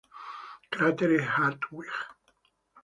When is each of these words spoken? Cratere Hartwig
Cratere 0.71 1.21
Hartwig 1.29 1.91